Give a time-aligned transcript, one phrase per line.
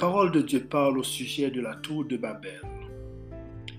[0.00, 2.62] Parole de Dieu parle au sujet de la tour de Babel.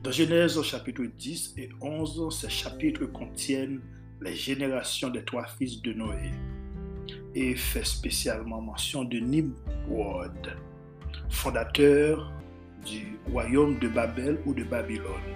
[0.04, 3.82] Dans Genèse au chapitre 10 et 11, ces chapitres contiennent
[4.22, 6.30] les générations des trois fils de Noé
[7.34, 10.56] et fait spécialement mention de Nimrod,
[11.28, 12.32] fondateur
[12.86, 15.36] du royaume de Babel ou de Babylone,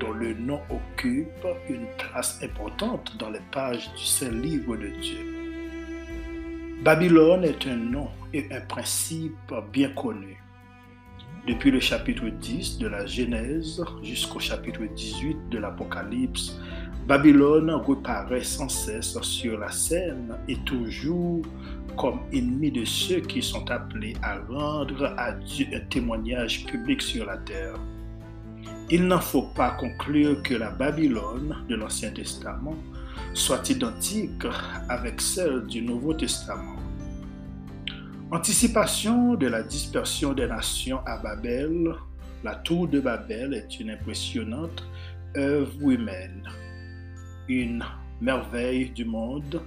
[0.00, 5.41] dont le nom occupe une place importante dans les pages du Saint Livre de Dieu.
[6.82, 10.36] Babylone est un nom et un principe bien connu.
[11.46, 16.58] Depuis le chapitre 10 de la Genèse jusqu'au chapitre 18 de l'Apocalypse,
[17.06, 21.42] Babylone reparaît sans cesse sur la scène et toujours
[21.96, 27.26] comme ennemi de ceux qui sont appelés à rendre à Dieu un témoignage public sur
[27.26, 27.76] la terre.
[28.90, 32.76] Il n'en faut pas conclure que la Babylone de l'Ancien Testament
[33.34, 34.44] soit identique
[34.88, 36.81] avec celle du Nouveau Testament.
[38.32, 41.94] Anticipation de la dispersion des nations à Babel,
[42.42, 44.88] la tour de Babel est une impressionnante
[45.36, 46.48] œuvre humaine,
[47.46, 47.84] une
[48.22, 49.60] merveille du monde,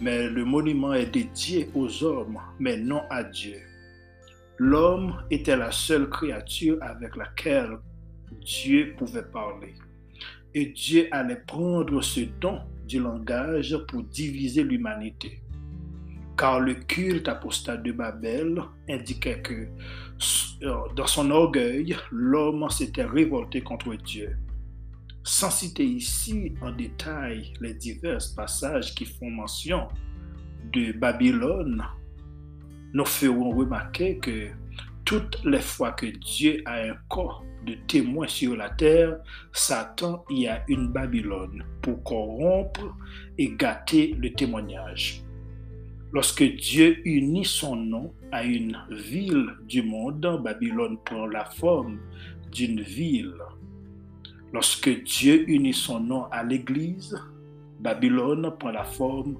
[0.00, 3.58] mais le monument est dédié aux hommes, mais non à Dieu.
[4.58, 7.78] L'homme était la seule créature avec laquelle
[8.44, 9.74] Dieu pouvait parler.
[10.54, 15.40] Et Dieu allait prendre ce don du langage pour diviser l'humanité
[16.36, 19.68] car le culte apostat de Babel indiquait que
[20.62, 24.36] euh, dans son orgueil, l'homme s'était révolté contre Dieu.
[25.22, 29.88] Sans citer ici en détail les divers passages qui font mention
[30.72, 31.84] de Babylone,
[32.92, 34.48] nous ferons remarquer que
[35.04, 39.18] toutes les fois que Dieu a un corps de témoins sur la terre,
[39.52, 42.94] Satan y a une Babylone pour corrompre
[43.38, 45.23] et gâter le témoignage.
[46.14, 51.98] Lorsque Dieu unit son nom à une ville du monde, Babylone prend la forme
[52.52, 53.34] d'une ville.
[54.52, 57.20] Lorsque Dieu unit son nom à l'Église,
[57.80, 59.38] Babylone prend la forme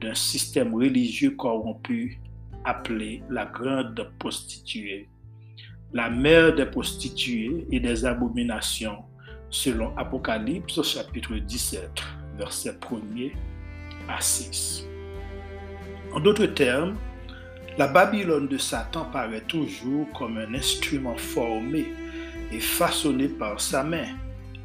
[0.00, 2.18] d'un système religieux corrompu
[2.64, 5.08] appelé la grande prostituée,
[5.92, 9.04] la mère des prostituées et des abominations,
[9.48, 11.88] selon Apocalypse chapitre 17,
[12.36, 13.30] versets 1er
[14.08, 14.88] à 6.
[16.12, 16.94] En d'autres termes,
[17.78, 21.92] la Babylone de Satan paraît toujours comme un instrument formé
[22.50, 24.06] et façonné par sa main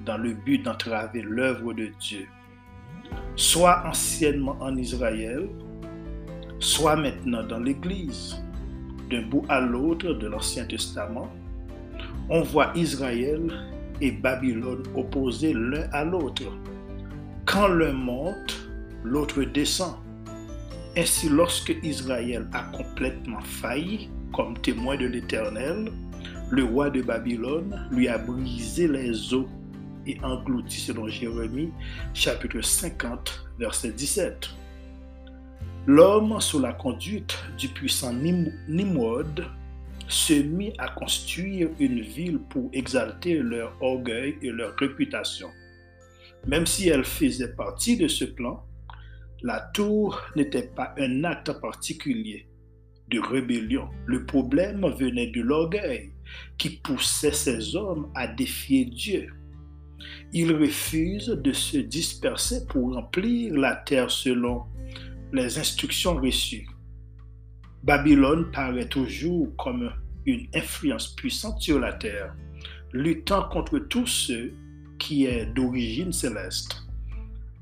[0.05, 2.27] dans le but d'entraver l'œuvre de Dieu,
[3.35, 5.49] soit anciennement en Israël,
[6.59, 8.41] soit maintenant dans l'Église.
[9.09, 11.29] D'un bout à l'autre de l'Ancien Testament,
[12.29, 13.41] on voit Israël
[13.99, 16.43] et Babylone opposés l'un à l'autre.
[17.45, 18.69] Quand l'un monte,
[19.03, 19.95] l'autre descend.
[20.97, 25.89] Ainsi, lorsque Israël a complètement failli comme témoin de l'Éternel,
[26.49, 29.45] le roi de Babylone lui a brisé les os
[30.05, 31.71] et englouti selon Jérémie
[32.13, 34.49] chapitre 50 verset 17.
[35.87, 38.13] L'homme sous la conduite du puissant
[38.67, 39.45] Nimrod
[40.09, 45.47] se mit à construire une ville pour exalter leur orgueil et leur réputation.
[46.47, 48.65] Même si elle faisait partie de ce plan,
[49.43, 52.47] la tour n'était pas un acte particulier
[53.09, 53.89] de rébellion.
[54.05, 56.13] Le problème venait de l'orgueil
[56.57, 59.33] qui poussait ces hommes à défier Dieu.
[60.33, 64.63] Ils refusent de se disperser pour remplir la terre selon
[65.33, 66.67] les instructions reçues.
[67.83, 69.91] Babylone paraît toujours comme
[70.25, 72.35] une influence puissante sur la terre,
[72.93, 74.53] luttant contre tous ceux
[74.99, 76.83] qui est d'origine céleste.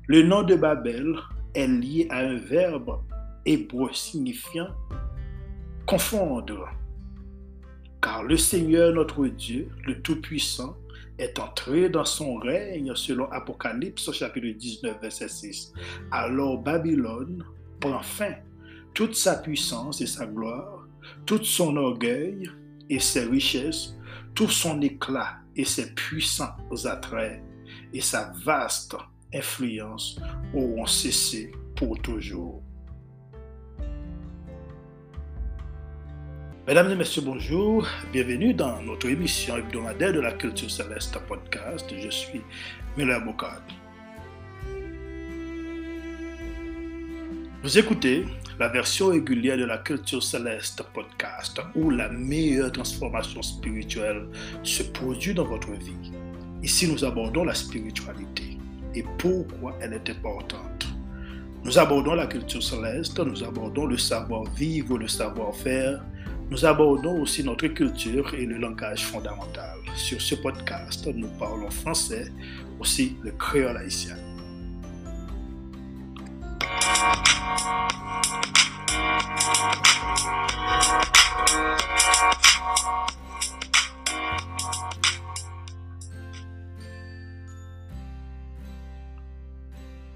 [0.06, 1.16] Le nom de Babel
[1.54, 3.00] est lié à un verbe
[3.44, 4.68] hébreu signifiant
[5.86, 6.68] confondre.
[8.00, 10.76] Car le Seigneur notre Dieu, le Tout-Puissant,
[11.18, 15.72] est entré dans son règne selon Apocalypse chapitre 19 verset 6.
[16.10, 17.44] Alors Babylone
[17.78, 18.34] prend fin,
[18.94, 20.86] toute sa puissance et sa gloire,
[21.26, 22.48] tout son orgueil
[22.88, 23.96] et ses richesses,
[24.34, 27.42] tout son éclat et ses puissants attraits
[27.92, 28.96] et sa vaste
[29.34, 30.18] influence
[30.54, 32.62] auront cessé pour toujours.
[36.66, 37.86] Mesdames et messieurs, bonjour.
[38.12, 41.86] Bienvenue dans notre émission hebdomadaire de la culture céleste podcast.
[41.96, 42.42] Je suis
[42.96, 43.62] Miller Bocard.
[47.62, 48.24] Vous écoutez
[48.58, 54.28] la version régulière de la culture céleste podcast où la meilleure transformation spirituelle
[54.62, 56.12] se produit dans votre vie.
[56.62, 58.49] Ici, nous abordons la spiritualité
[58.94, 60.88] et pourquoi elle est importante.
[61.62, 66.02] Nous abordons la culture céleste, nous abordons le savoir-vivre, le savoir-faire,
[66.50, 69.78] Nous abordons aussi notre culture et le langage fondamental.
[69.94, 72.32] Sur ce podcast, nous parlons français,
[72.80, 74.16] aussi le créole haïtien.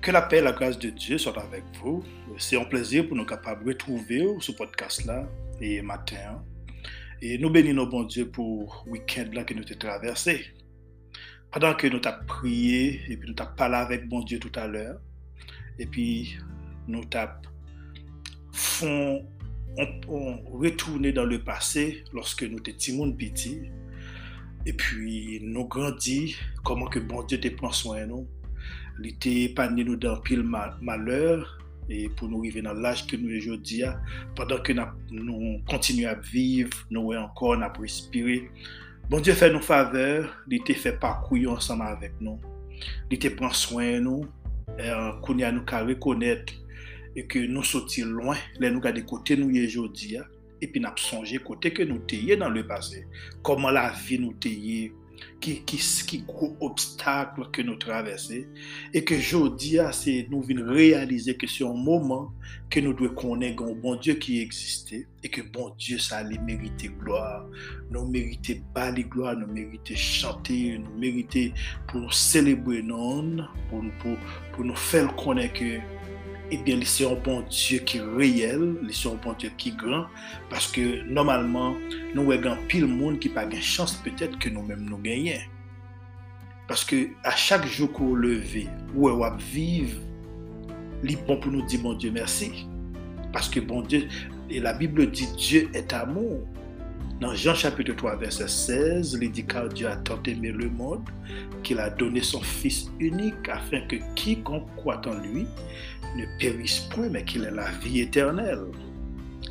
[0.04, 2.04] Que la paix et la grâce de Dieu soient avec vous.
[2.36, 5.26] C'est un plaisir pour nous capables de retrouver ce podcast-là
[5.62, 6.44] et matin.
[7.22, 10.44] Et nous bénissons bon Dieu pour le week-end que nous avons traversé.
[11.50, 14.66] Pendant que nous avons prié et puis nous avons parlé avec bon Dieu tout à
[14.66, 15.00] l'heure,
[15.78, 16.36] et puis
[16.86, 17.32] nous avons
[20.52, 23.70] retourné dans le passé lorsque nous étions petits,
[24.66, 28.28] et puis nous grandis, comment que bon Dieu te prend soin de nous.
[29.02, 31.44] li te epanye nou dan pil maleur,
[31.88, 33.94] e pou nou rive nan laj ke nou e jodi ya,
[34.38, 38.44] padan ke nou kontinu ap viv, nou e ankon ap respire.
[39.10, 42.38] Bon Diyo fè nou faveur, li te fè pakouyon ansama avèk nou,
[43.10, 44.24] li te pran swen nou,
[45.24, 46.54] kouni an nou ka rekonèt,
[47.14, 50.24] e ke nou soti loin, le nou gade kote nou ye jodi ya,
[50.64, 53.04] epi nap sonje kote ke nou teye nan le pase,
[53.44, 54.88] koman la vi nou teye,
[55.40, 58.44] qui, qui, qui gros obstacle que nous traversons
[58.92, 62.32] et que aujourd'hui, c'est nous venons réaliser que c'est un moment
[62.70, 66.38] que nous devons connaître un bon Dieu qui existait et que bon Dieu, ça allait
[66.38, 67.46] mériter gloire.
[67.90, 71.54] Nous méritons pas les gloires, nous méritons chanter, nous méritons
[71.88, 73.36] pour célébrer, non,
[73.70, 74.16] pour, pour,
[74.52, 75.60] pour nous faire connaître
[76.50, 79.76] eh bien, c'est un bon Dieu qui est réel, c'est un bon Dieu qui est
[79.76, 80.06] grand,
[80.50, 81.74] parce que normalement,
[82.14, 85.32] nous avons pile monde qui n'a pas de chance peut-être que nous-mêmes nous gagnons.
[86.68, 90.00] Parce que à chaque jour qu'on lever, ou on vivre,
[91.02, 92.66] il bon pour nous dire bon Dieu merci.
[93.32, 94.08] Parce que bon Dieu,
[94.48, 96.46] et la Bible dit Dieu est amour.
[97.24, 101.08] Dans Jean chapitre 3, verset 16, il dit car Dieu a tant aimé le monde
[101.62, 105.46] qu'il a donné son Fils unique afin que quiconque croit en lui
[106.18, 108.66] ne périsse point, mais qu'il ait la vie éternelle.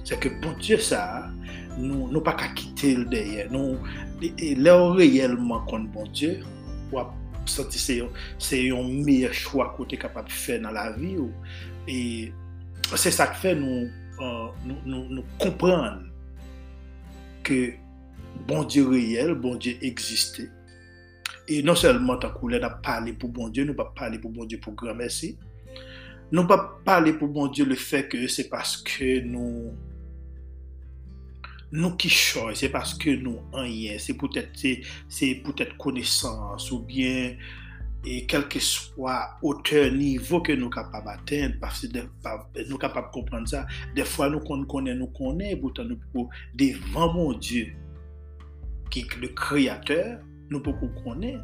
[0.03, 1.31] C'est que bon Dieu, ça,
[1.75, 3.51] nous n'avons pas qu'à quitter le derrière.
[3.51, 3.79] Nous,
[4.57, 6.41] là réellement contre bon Dieu,
[7.47, 11.17] c'est un meilleur choix que tu es capable de faire dans la vie.
[11.87, 12.31] Et
[12.95, 13.89] c'est ça qui fait nous,
[14.21, 16.03] euh, nous, nous, nous comprendre
[17.43, 17.73] que
[18.47, 20.49] bon Dieu réel, bon Dieu existait.
[21.47, 24.45] Et non seulement tant qu'on a parlé pour bon Dieu, nous pas parler pour bon
[24.45, 25.37] Dieu pour grand merci.
[26.31, 29.73] Nous pas parler pour bon Dieu le fait que c'est parce que nous
[31.71, 32.09] nous qui
[32.53, 33.65] c'est parce que nous en
[33.97, 34.51] c'est peut-être
[35.09, 37.35] c'est peut-être connaissance ou bien
[38.05, 42.77] et quel que soit hauteur, niveau que nous sommes capables d'atteindre, parce que nous sommes
[42.77, 43.65] capables de comprendre ça,
[43.95, 47.73] des fois nous connaissons, nous connaissons, pourtant nous pouvons, devant mon Dieu,
[48.89, 50.19] qui le Créateur,
[50.49, 51.43] nous pouvons connaître,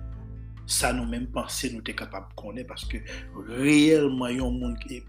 [0.68, 2.98] ça nous-mêmes penser, nous sommes capables de connaître, parce que
[3.48, 5.02] réellement, il y a un monde qui,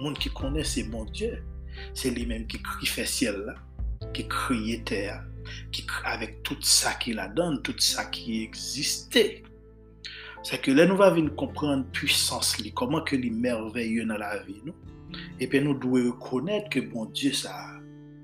[0.00, 1.42] monde qui connaît, c'est mon Dieu.
[1.92, 3.54] C'est lui-même qui fait ciel là,
[4.14, 5.22] qui crée terre,
[5.70, 9.42] qui avec tout ça qu'il a donné, tout ça qui existait
[10.46, 14.36] Se ke le nou va vin komprende puissance li, koman ke li merveye nan la
[14.44, 14.76] vi nou.
[15.42, 17.54] Epe nou dwe rekonet ke bon Diyo sa,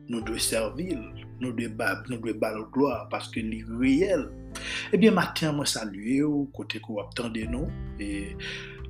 [0.06, 1.00] nou dwe servil,
[1.42, 4.28] nou dwe bab, nou dwe balo gloa, paske li riyel.
[4.94, 7.66] Ebyen eh matin mwen salye ou, kote kou ko ap tende nou,
[7.98, 8.36] e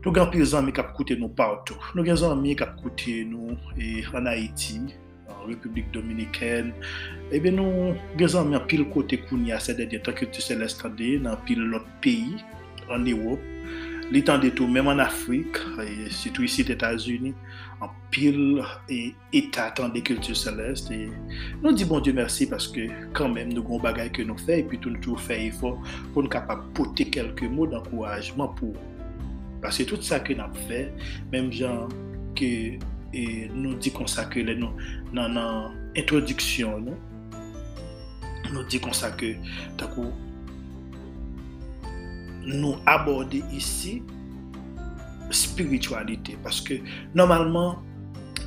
[0.02, 1.80] nou gen pil zanmi kap koute nou partou.
[1.96, 4.82] Nou gen zanmi kap koute nou e, an Haiti,
[5.32, 6.74] an Republik Dominiken,
[7.32, 10.60] ebyen eh nou gen zanmi an pil kote kouni ase de detan ki tu se
[10.60, 12.42] lestande nan pil lot peyi,
[12.90, 13.42] an Europe,
[14.12, 15.60] li tan de tou menm an Afrik,
[16.12, 17.36] sitou isi d'Etats-Unis,
[17.82, 18.60] an pil
[19.34, 20.98] etat an de kultur seleste.
[21.62, 24.80] Nou di bon Diyo mersi paske kan menm nou goun bagay ke nou fè, epi
[24.82, 25.78] tou nou tou fè efor
[26.12, 28.76] pou nou kapap pote kelke mou d'ankourajman pou.
[29.62, 30.84] Paske tout sa ke nan fè,
[31.32, 31.88] menm jan
[32.38, 32.78] ke
[33.52, 34.76] nou di konsake le nou
[35.12, 36.96] nan nan introduksyon nou,
[38.52, 39.34] nou di konsa ke
[39.80, 40.12] takou
[42.44, 44.02] nous aborder ici
[45.30, 46.36] spiritualité.
[46.42, 46.74] Parce que
[47.14, 47.82] normalement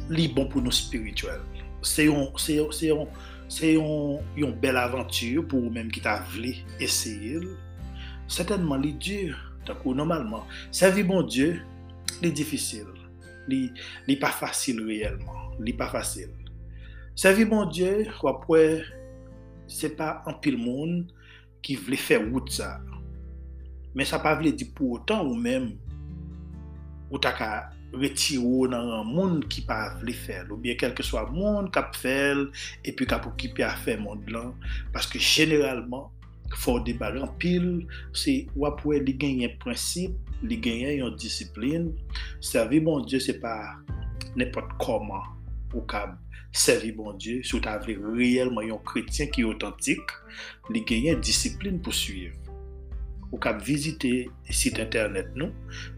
[0.09, 1.41] c'est bon pour nous spirituels
[1.85, 2.27] c'est une
[4.59, 7.39] belle aventure pour vous-même qui t'a voulu essayer.
[8.27, 9.37] Certainement les dur.
[9.85, 11.61] Normalement servir bon Dieu
[12.21, 12.87] c'est difficile.
[13.47, 15.51] N'est pas facile réellement.
[15.59, 16.29] N'est pas facile.
[17.15, 18.83] Servir bon Dieu après
[19.67, 21.11] c'est pas un pile monde
[21.61, 22.81] qui voulait faire route ça
[23.95, 25.71] Men sa pa vle di pou otan ou men
[27.07, 27.49] ou ta ka
[27.95, 30.49] reti ou nan an moun ki pa vle fel.
[30.51, 32.49] Ou bien kelke swa moun kap fel
[32.83, 34.51] epi kap ou ki pe a fe moun lan.
[34.95, 36.11] Paske generalman
[36.59, 37.85] fò debar an pil
[38.15, 41.89] se wapwe li genyen prinsip li genyen yon disiplin.
[42.43, 43.55] Servi bon die se pa
[44.35, 45.23] nepot koman
[45.71, 46.19] ou kab
[46.55, 50.11] servi bon Diyo, sou ta vle reyelman yon kretien ki otantik,
[50.71, 52.44] li genyen disiplin pou suyev
[53.31, 55.49] ou kap vizite sit internet nou,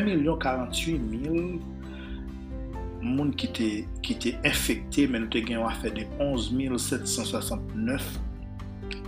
[0.04, 1.58] milyon 48 mil
[3.04, 8.02] moun ki te infekte, men nou te gen wafè de 11.769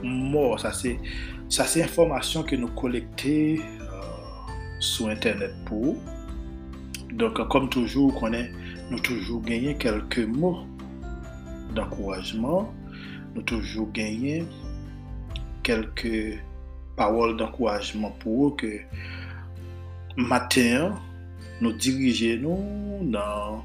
[0.04, 0.58] mor.
[0.60, 3.34] Sa se informasyon ke nou kolekte
[4.84, 5.96] sou internet pou.
[7.16, 8.50] Donk, kom toujou, konen
[8.90, 10.66] nou toujou genyen kelke mou
[11.76, 12.68] d'ankouajman.
[13.32, 14.44] Nou toujou genyen
[15.66, 16.36] kelke
[16.98, 18.84] pawol d'ankouajman pou ou ke
[20.16, 20.92] maten
[21.62, 22.60] nou dirije nou
[23.04, 23.64] nan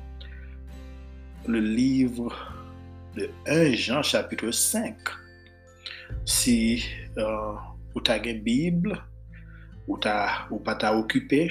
[1.47, 2.33] le livre
[3.15, 4.95] de 1 Jean chapitre 5.
[6.25, 6.83] Si
[7.17, 7.55] euh,
[7.95, 8.97] ou ta gen Bible,
[9.87, 11.49] ou, ta, ou pa ta occupé,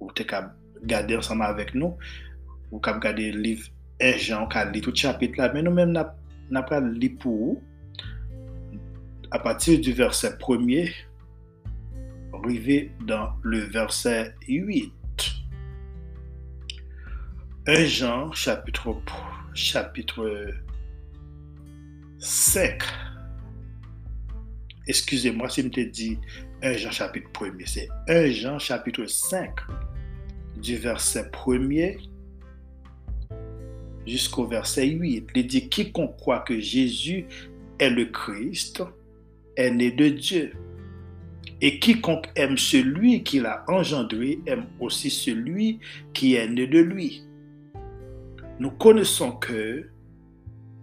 [0.00, 0.52] ou te ka
[0.86, 1.96] gade ansama avek nou,
[2.70, 3.70] ou ka gade livre
[4.02, 7.56] 1 Jean, ka li tout chapitre la, men nou men na pra li pou
[9.32, 10.92] a patir du verset premier,
[12.44, 14.92] rive dans le verset 8.
[17.68, 18.92] 1 Jean, chapitre,
[19.54, 20.52] chapitre
[22.18, 22.82] 5.
[24.88, 26.18] Excusez-moi si je te dit
[26.62, 29.54] 1 Jean, chapitre 1 C'est 1 Jean, chapitre 5,
[30.60, 31.92] du verset 1
[34.08, 35.28] jusqu'au verset 8.
[35.36, 37.26] Il dit Quiconque croit que Jésus
[37.78, 38.82] est le Christ
[39.56, 40.52] est né de Dieu.
[41.60, 45.78] Et quiconque aime celui qui l'a engendré aime aussi celui
[46.12, 47.22] qui est né de lui.
[48.58, 49.88] Nous connaissons que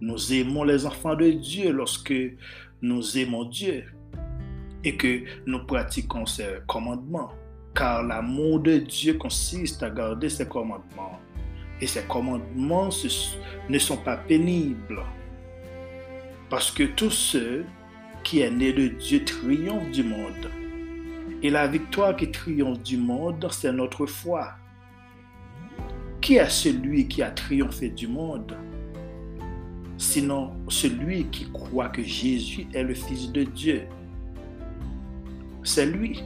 [0.00, 2.14] nous aimons les enfants de Dieu lorsque
[2.82, 3.84] nous aimons Dieu
[4.82, 7.32] et que nous pratiquons ses commandements.
[7.74, 11.18] Car l'amour de Dieu consiste à garder ses commandements.
[11.80, 12.90] Et ses commandements
[13.68, 15.02] ne sont pas pénibles.
[16.48, 17.64] Parce que tous ceux
[18.24, 20.50] qui est né de Dieu triomphent du monde.
[21.42, 24.54] Et la victoire qui triomphe du monde, c'est notre foi.
[26.30, 28.56] Qui est celui qui a triomphé du monde
[29.98, 33.82] Sinon celui qui croit que Jésus est le Fils de Dieu.
[35.64, 36.22] C'est lui,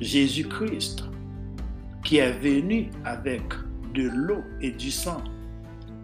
[0.00, 1.04] Jésus-Christ,
[2.02, 3.44] qui est venu avec
[3.94, 5.22] de l'eau et du sang.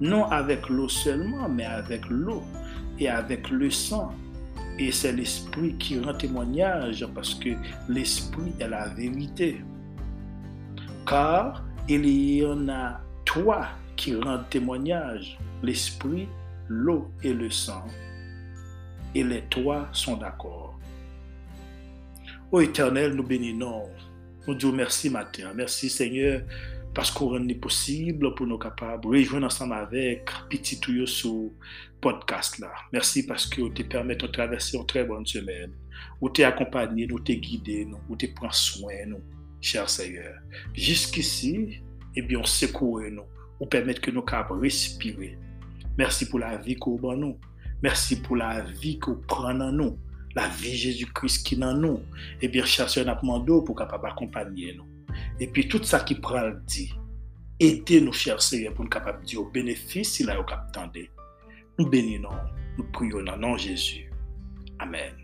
[0.01, 2.45] Non avec l'eau seulement, mais avec l'eau
[3.01, 4.13] et avec le sang.
[4.79, 7.51] Et c'est l'Esprit qui rend témoignage parce que
[7.89, 9.65] l'Esprit est la vérité.
[11.05, 16.29] Car il y en a toi qui rend témoignage, l'esprit,
[16.69, 17.85] l'eau et le sang,
[19.15, 20.79] et les trois sont d'accord.
[22.51, 23.89] Ô Éternel, nous bénissons.
[24.47, 25.53] Nous disons merci matin.
[25.55, 26.43] Merci Seigneur
[26.95, 31.51] parce qu'on rend possible pour nous capables de rejoindre ensemble avec Petit Touyo sur
[32.01, 32.73] podcast là.
[32.93, 35.73] Merci parce que vous te permet de traverser une très bonne semaine.
[36.21, 39.23] Vous t'es accompagné, nous t'es guidé, vous te prend soin, nous,
[39.61, 40.35] cher Seigneur.
[40.75, 41.81] Jusqu'ici,
[42.13, 43.25] Eh ebi yon sekoure nou,
[43.59, 45.33] ou pemet ke nou kap respire.
[45.97, 47.39] Mersi pou la vi kou ban nou,
[47.85, 49.97] mersi pou la vi kou pran nan nou,
[50.37, 52.03] la vi Jezu Kris ki nan nou,
[52.45, 54.89] ebi chasyon apman do pou kapap akompanyen nou.
[55.41, 56.91] Epi tout sa ki pral di,
[57.63, 61.07] ete nou cherseye pou nou kapap di yo benefis si la yo kap tende.
[61.79, 62.37] Nou beni nou,
[62.77, 64.05] nou priyo nan nan Jezu.
[64.85, 65.17] Amen.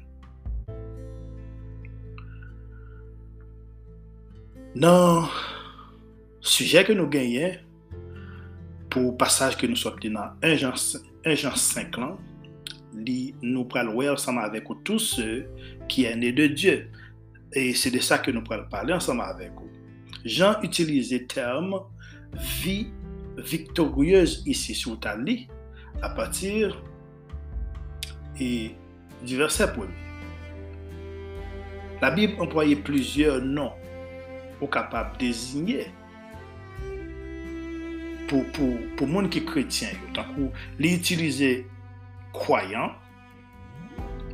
[4.78, 5.28] Nan...
[6.49, 7.52] Sujet que nous gagnons
[8.88, 10.73] pour le passage que nous sommes dans 1 Jean,
[11.26, 12.17] 1 Jean 5 ans,
[13.43, 15.47] nous parlons ensemble avec tous ceux
[15.90, 16.90] qui sont nés de Dieu.
[17.52, 19.69] Et c'est de ça que nous parlons parler ensemble avec vous.
[20.25, 21.81] Jean utilise le terme
[22.62, 22.93] vie
[23.37, 25.49] victorieuse ici sur ta lit
[26.00, 26.83] à partir
[28.40, 28.71] et
[29.23, 29.93] du verset premier.
[32.00, 33.73] La Bible employait plusieurs noms
[34.59, 35.88] pour capable désigner
[38.28, 40.12] pou, pou, pou moun ki kretyen yo.
[40.16, 41.50] Takou li itilize
[42.37, 42.94] kwayan,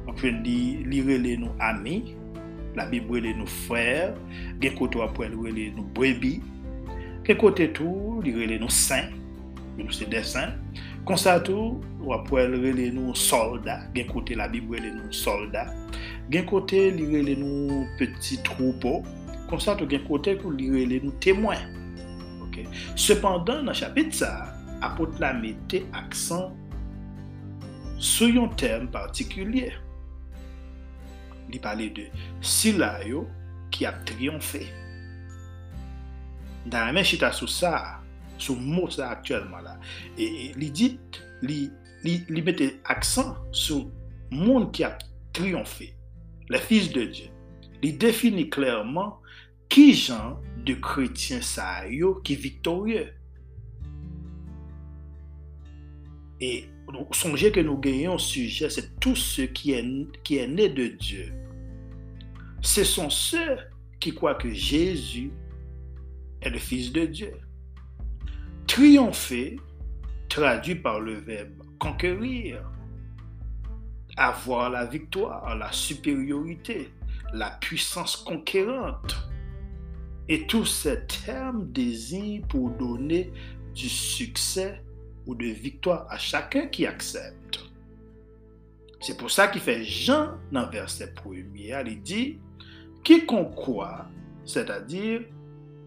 [0.05, 0.59] anpwen li,
[0.91, 2.15] li rele nou ami,
[2.75, 4.15] la bib rele nou fwer,
[4.63, 6.37] gen kote apwen rele nou brebi,
[7.25, 9.13] gen kote tou li rele nou sen,
[9.79, 10.57] nou se desen,
[11.09, 11.81] konsa tou
[12.15, 15.69] apwen rele nou solda, gen kote la bib rele nou solda,
[16.33, 19.01] gen kote li rele nou peti troupo,
[19.51, 21.63] konsa tou gen kote kou li rele nou temwen,
[22.97, 25.35] Cependant, dans le chapitre ça, apôtre la
[25.93, 26.55] accent
[27.99, 29.73] sur un terme particulier.
[31.53, 32.05] Il parlait de
[32.41, 33.29] Silayo
[33.71, 34.67] qui a triomphé.
[36.67, 38.01] Dans la même chita ça,
[38.39, 39.79] sur le mot ça actuellement là,
[40.19, 40.99] et, il dit,
[41.43, 43.87] il, mettait accent sur
[44.31, 44.97] le monde qui a
[45.33, 45.95] triomphé,
[46.49, 47.27] les fils de Dieu.
[47.83, 49.21] Il définit clairement
[49.69, 53.13] qui genre de chrétien ça yo qui victorieux.
[56.41, 56.69] Et
[57.13, 59.75] songez que nous gagnons sujet, c'est tout ce qui
[60.23, 61.33] qui est né de Dieu.
[62.61, 63.59] Ce sont ceux
[64.01, 65.31] qui croient que Jésus
[66.41, 67.33] est le Fils de Dieu.
[68.67, 69.57] Triompher,
[70.29, 72.63] traduit par le verbe conquérir,
[74.17, 76.91] avoir la victoire, la supériorité,
[77.33, 79.29] la puissance conquérante.
[80.29, 83.31] Et tous ces termes désignent pour donner
[83.75, 84.83] du succès
[85.27, 87.61] ou de victoire à chacun qui accepte.
[89.01, 92.39] C'est pour ça qu'il fait Jean dans verset premier, il dit,
[93.03, 94.07] quiconque croit,
[94.47, 95.23] c'est-à-dire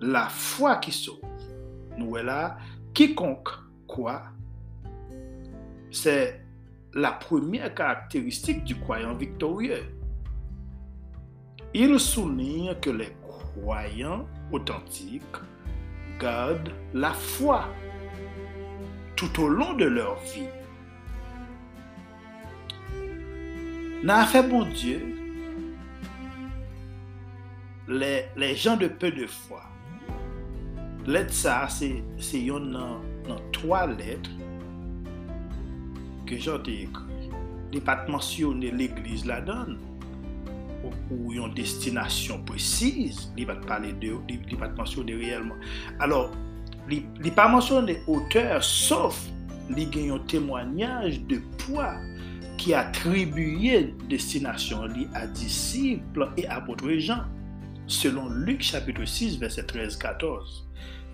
[0.01, 1.19] la foi qui sauve.
[1.97, 2.57] Nous là,
[2.93, 3.49] quiconque
[3.87, 4.25] croit,
[5.89, 6.41] c'est
[6.93, 9.83] la première caractéristique du croyant victorieux.
[11.73, 13.13] Il souligne que les
[13.57, 15.41] croyants authentiques
[16.19, 17.65] gardent la foi
[19.15, 20.49] tout au long de leur vie.
[24.03, 25.01] Nan afè bon Dieu,
[27.87, 29.63] les, les gens de peu de foi,
[31.09, 31.89] let sa se
[32.37, 34.35] yon nan, nan 3 letre
[36.29, 37.31] ke jante ekri.
[37.73, 39.79] Li pat mensyonne l'Eglise la donne.
[41.13, 45.63] ou yon destinasyon prezise, li bat pale de, li, li bat mensyone reyelman.
[46.03, 46.33] Alors,
[46.89, 49.19] li, li pa mensyone auteur, sauf
[49.73, 51.93] li gen yon temwanyaj de poa
[52.57, 57.27] ki atribuye destinasyon li a disiple e apotre jan,
[57.87, 60.63] selon Luke chapitre 6, verset 13-14.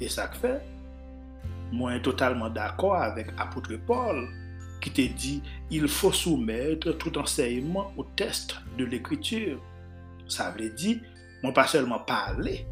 [0.01, 0.55] E sa kfe,
[1.73, 4.23] mwen totalman d'akor avèk apotre Paul,
[4.84, 5.41] qui te dit
[5.72, 9.62] il faut soumettre tout enseignement au test de l'écriture.
[10.28, 11.00] Ça veut dire,
[11.41, 12.65] moi pas seulement parler,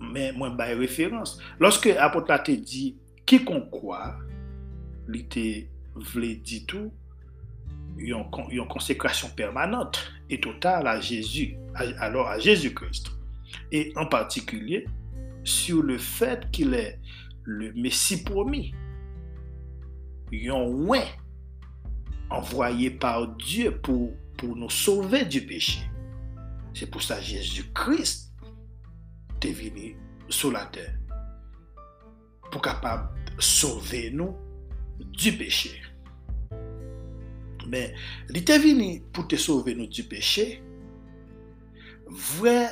[0.00, 1.40] mais moi bail référence.
[1.60, 4.16] Lorsque l'apôtre te dit quiconque croit,
[5.12, 6.92] il te voulait dire tout,
[8.00, 13.12] a une consécration permanente et totale à Jésus, alors à Jésus-Christ.
[13.70, 14.86] Et en particulier
[15.44, 16.98] sur le fait qu'il est
[17.44, 18.74] le Messie promis
[20.32, 21.08] yon ouais
[22.30, 25.80] envoyé par Dieu pour, pour nous sauver du péché.
[26.74, 28.32] C'est pour ça Jésus-Christ
[29.42, 29.96] est venu
[30.28, 30.94] sur la terre
[32.50, 34.36] pour capable sauver nous
[34.98, 35.80] du péché.
[37.68, 37.94] Mais
[38.30, 40.62] il est venu pour te sauver nous du péché.
[42.06, 42.68] Vrai,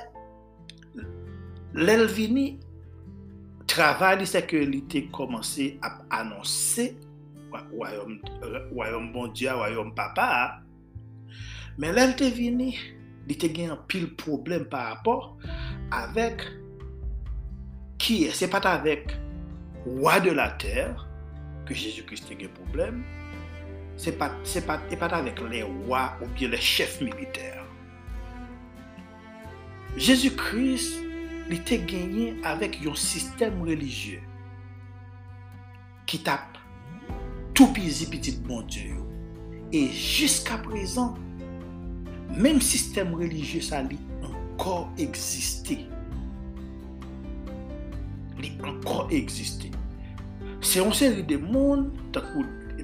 [1.75, 2.59] l'Elvini
[3.67, 6.97] travail, c'est que il commencé à annoncer
[7.71, 10.61] royaume bon Dieu, royaume papa.
[11.79, 12.75] Mais là, elle est venue,
[13.29, 15.37] il y a un pile problème par rapport
[15.91, 16.43] avec
[17.99, 18.31] qui est.
[18.31, 19.17] Ce n'est pas avec
[19.85, 21.09] roi de la terre
[21.67, 23.05] que Jésus-Christ a un problème.
[23.97, 24.31] Ce n'est pas,
[24.67, 27.65] pas, pas avec les rois ou bien les chefs militaires.
[29.97, 31.03] Jésus-Christ,
[31.49, 34.21] il était gagné avec un système religieux
[36.07, 36.56] qui tape
[37.57, 38.97] tout petit petit bon Dieu.
[39.73, 41.15] Et jusqu'à présent,
[42.37, 43.83] même système religieux ça a
[44.55, 45.87] encore existé.
[48.39, 49.71] Il encore existé.
[50.61, 51.93] C'est une série de monde,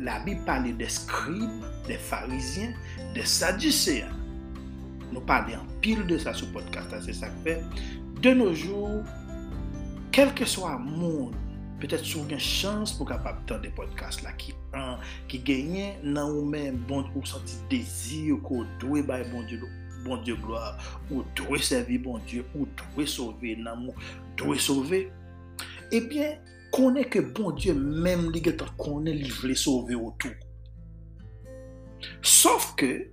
[0.01, 2.73] la Bible parle des scribes, des pharisiens,
[3.15, 4.09] des sadducéens.
[5.13, 7.63] nous parler en pile de ça sur le podcast, c'est ça que fait.
[8.23, 9.03] De nos jours,
[10.11, 10.47] quel que
[11.83, 16.31] le peut-être sur une chance pour capable de des podcasts qui un qui gagne dans
[16.31, 16.85] ou même
[17.25, 19.61] senti désir qu'on doit bailler bon Dieu
[20.05, 20.79] bon Dieu gloire
[21.11, 23.59] ou doit servir bon Dieu ou doit sauver
[24.37, 25.11] doit sauver.
[25.91, 26.39] Eh bien
[26.73, 28.33] connaît que bon Dieu même
[28.79, 30.33] connaît lui veut sauver autour.
[32.23, 33.09] Sauf que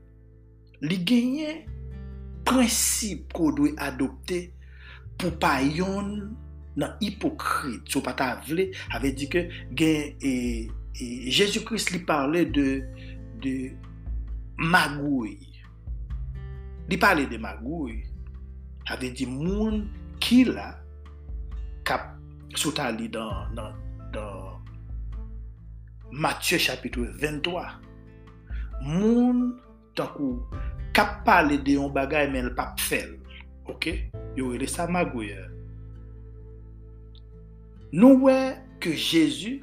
[0.82, 1.66] li gagne
[2.46, 4.54] principe qu'on doit adopter
[5.18, 6.32] pour pas yon
[6.78, 7.88] nan hipokrit.
[7.90, 10.34] Sou pata avle, ave di ke gen, e,
[11.00, 12.68] e Jésus Christ li parle de,
[13.42, 13.56] de
[14.60, 15.38] magouy.
[16.90, 17.98] Li pale de magouy.
[18.90, 19.86] Ave di moun
[20.22, 20.72] ki la
[21.88, 22.16] kap
[22.58, 23.76] sota li dan, dan,
[24.14, 24.50] dan
[26.12, 27.80] Matye chapitou 23.
[28.82, 29.60] Moun
[29.94, 30.42] tankou
[30.96, 33.14] kap pale de yon bagay men l pap fel.
[33.70, 34.10] Ok?
[34.34, 35.38] Yo wile sa magouye.
[37.90, 38.38] Nou wè
[38.84, 39.58] ke Jezu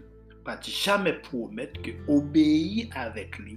[0.47, 3.55] pati jamè promet ke obeyi avèk li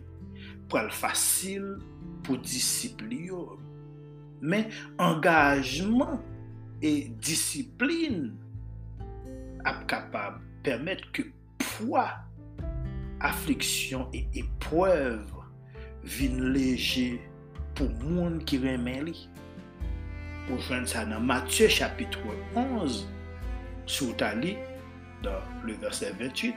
[0.69, 1.79] pral fasil
[2.25, 3.57] pou disipli yo.
[4.39, 4.69] Men,
[5.01, 6.19] angajman
[6.85, 8.29] e disiplin
[9.67, 11.25] ap kapab permèt ke
[11.65, 12.05] pwa,
[13.25, 15.25] afliksyon e epwèv
[16.05, 17.17] vin leje
[17.73, 19.17] pou moun ki remè li.
[20.49, 23.03] Ou jwen sa nan Matye chapitre 11,
[23.89, 24.55] sous Tali,
[25.23, 26.53] dans le verset 28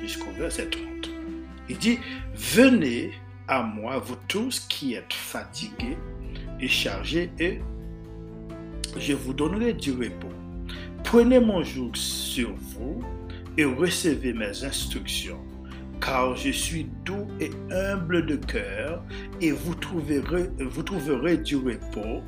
[0.00, 0.82] jusqu'au verset 30.
[1.68, 1.98] Il dit,
[2.34, 3.12] venez
[3.46, 5.98] à moi, vous tous qui êtes fatigués
[6.58, 7.60] et chargés, et
[8.98, 10.32] je vous donnerai du repos.
[11.04, 13.04] Prenez mon joug sur vous
[13.58, 15.44] et recevez mes instructions,
[16.00, 19.04] car je suis doux et humble de cœur,
[19.42, 22.22] et vous trouverez, vous trouverez du repos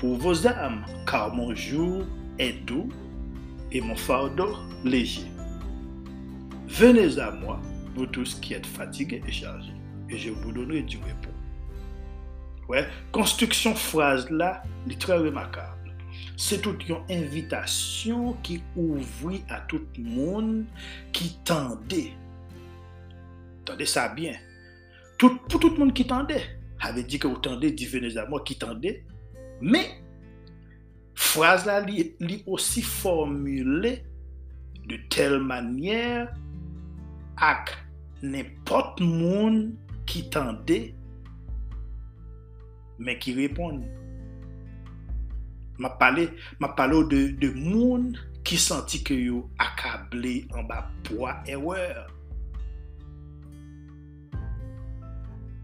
[0.00, 2.04] pour vos âmes, car mon jour
[2.38, 2.88] est doux
[3.70, 5.26] et mon fardeau léger.
[6.68, 7.60] Venez à moi,
[7.94, 9.74] vous tous qui êtes fatigués et chargés,
[10.08, 11.28] et je vous donnerai du repos.
[12.66, 15.94] Ouais, construction phrase là, est très remarquable.
[16.34, 20.64] C'est toute une invitation qui ouvre à tout le monde
[21.12, 22.12] qui tendait.
[23.66, 24.32] Tendez ça bien.
[25.18, 26.58] Tout, pour tout le monde qui tendait.
[26.80, 29.04] Avait dit que vous tendez, dit venez à moi qui tendait.
[29.60, 29.82] Me,
[31.14, 33.92] fraz la li, li osi formule
[34.88, 36.30] de tel manyer
[37.40, 37.74] ak
[38.24, 39.60] nepot moun
[40.08, 40.78] ki tende
[43.00, 43.82] men ki repon.
[45.80, 46.26] Ma pale,
[46.60, 48.10] ma pale ou de, de moun
[48.44, 52.02] ki santi ke yo akable an ba poa ewer.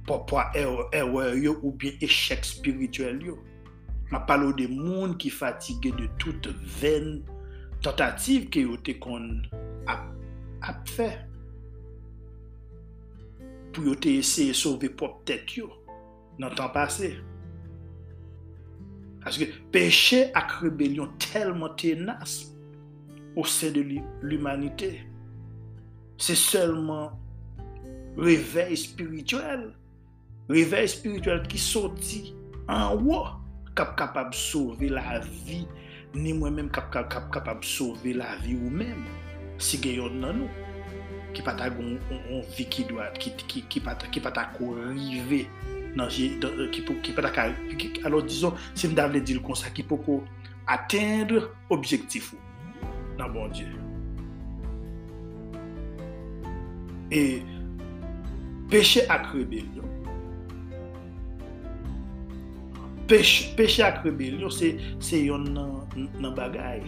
[0.07, 3.37] Po poa ewer yo ou bien echec spirituel yo.
[4.13, 7.25] Ma palo de moun ki fatige de tout ven
[7.83, 9.31] tentative ke yo te kon
[9.91, 11.09] ap fe.
[13.75, 15.71] Pou yo te eseye sove pop tet yo
[16.41, 17.11] nan tan pase.
[19.27, 22.45] Aske peche ak rebelyon telman tenas
[23.35, 23.83] ou se de
[24.23, 24.93] l'umanite.
[26.23, 27.11] Se selman
[28.17, 29.73] revey spirituel.
[30.49, 32.23] Revey spirituel ki soti
[32.71, 33.35] an wou.
[33.77, 35.67] kap kapab sove la vi,
[36.17, 39.05] ni mwen menm kap kapab kap, kap sove la vi ou menm,
[39.61, 40.67] si geyon nan nou,
[41.37, 41.99] ki pata goun
[42.57, 45.45] vi ki doat, ki, ki, ki pata, pata kou rive,
[45.97, 47.51] nan je, dan, euh, ki, pou, ki pata ka,
[48.09, 50.25] alo dizon, si mda vle dil kon sa, ki pou kou
[50.73, 52.41] atendre objektif ou,
[53.21, 53.69] nan bon diye.
[57.13, 57.21] E,
[58.73, 59.93] peche ak rebelyon,
[63.09, 66.83] peche ak rebelyon se yon nan bagay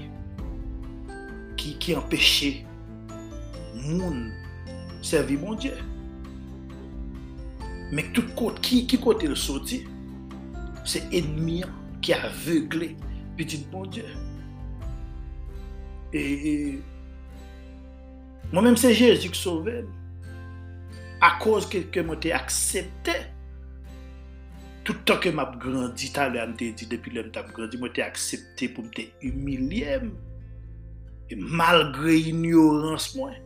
[1.58, 2.64] ki empeshe
[3.88, 4.28] moun
[5.02, 5.74] servi moun Dje.
[7.92, 9.82] Mek tout kote, ki kote l soti,
[10.88, 11.72] se enmiyan
[12.04, 12.92] ki avegle
[13.38, 14.04] petit moun Dje.
[16.12, 16.52] E, e
[18.52, 19.82] mwen menm se Jezik sove,
[21.24, 23.16] a koz ke mwen te aksepte
[24.88, 27.76] tout an ke m ap grandi, talè an te di, depi lèm te ap grandi,
[27.80, 29.10] mwen te aksepte pou m te
[31.28, 33.36] E malgre ignorans mwen.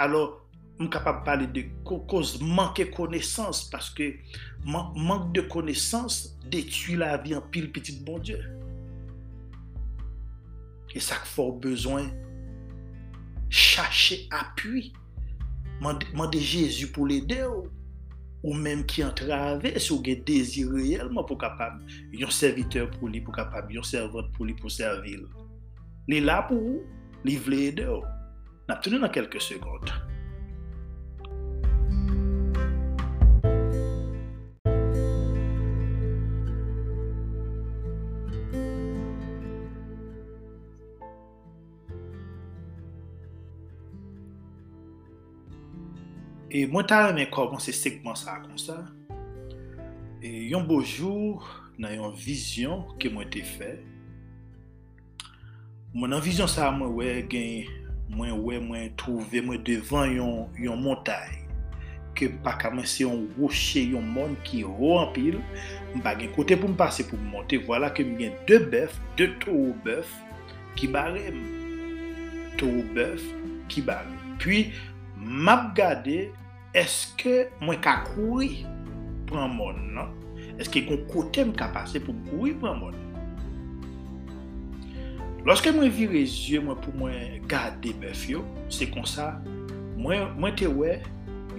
[0.00, 0.38] Alors,
[0.80, 4.14] m kapap pale de kokoz manke konesans, paske
[4.64, 8.40] man, mank de konesans detui la vi an pil petit bon dieu.
[10.96, 12.08] E sak for bezwen
[13.52, 14.94] chache apuy.
[15.84, 17.66] Mande Jezu pou l'ede ou.
[18.46, 21.80] ou menm ki antrave sou gen dezir reyelman pou kapab
[22.14, 25.26] yon serviteur pou li, pou kapab yon servant pou li pou servil.
[26.06, 26.84] Li la pou ou,
[27.26, 28.06] li vle ede ou.
[28.70, 29.90] Naptene nan kelke sekonde.
[46.56, 48.78] E mwen ta remen koman se segman sa kon sa.
[50.24, 51.42] E yon bojou
[51.76, 53.74] nan yon vizyon ke mwen te fe.
[55.92, 57.66] Mwen nan vizyon sa mwen we gen,
[58.08, 61.42] mwen we mwen trouve mwen devan yon, yon montay.
[62.16, 65.36] Ke pa kamen se yon woshe yon moun ki ro anpil.
[65.90, 67.60] Mwen bagen kote pou mwen pase pou mwen monte.
[67.68, 70.16] Vwala ke mwen gen de bef, de tou bef
[70.80, 71.36] ki barem.
[72.56, 73.28] Tou bef
[73.68, 74.16] ki barem.
[74.40, 74.70] Pwi
[75.20, 76.30] map gade
[76.76, 78.62] eske mwen ka kouri
[79.30, 80.12] pran moun nan?
[80.60, 83.02] Eske kon kote m ka pase pou kouri pran moun?
[85.46, 88.40] Lorske mwen vire zye mwen pou mwen gade bef yo,
[88.72, 89.36] se kon sa,
[89.94, 90.96] mwen, mwen te we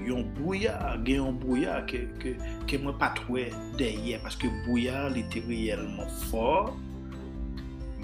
[0.04, 0.74] yon bouya,
[1.08, 2.34] gen yon bouya ke, ke,
[2.68, 3.46] ke mwen patwe
[3.80, 6.74] deye, paske bouya li te reyelman for,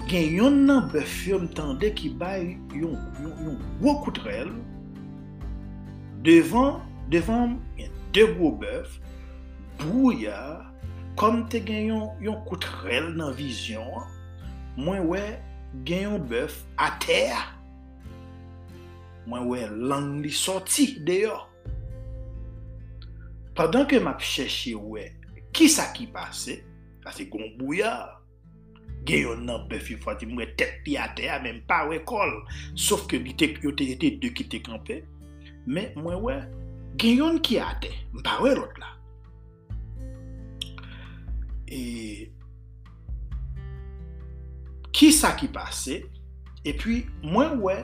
[0.08, 4.54] gen yon nan bef yo mtande ki bay yon, yon, yon, yon wokout rel,
[6.24, 6.80] devan
[7.14, 8.96] Devan, yon de gwo bef,
[9.78, 10.34] bouya,
[11.20, 14.08] kom te gen yon, yon koutrel nan vizyon,
[14.74, 15.20] mwen we
[15.86, 17.36] gen yon bef a ter.
[19.28, 19.60] Mwen we
[19.92, 21.36] lang li soti deyo.
[23.54, 25.06] Padan ke map chèche we,
[25.54, 26.58] ki sa ki pase,
[27.06, 27.92] ase gon bouya,
[29.06, 32.40] gen yon nan bef yon fati mwen tet pi a ter, men pa we kol,
[32.74, 35.04] sof ke li te, ete de ki te kampe,
[35.62, 36.42] men mwen we,
[37.00, 38.90] gen yon ki ate, mpa we lot la.
[41.66, 41.80] E,
[44.94, 46.00] ki sa ki pase,
[46.64, 47.76] e pi mwen we,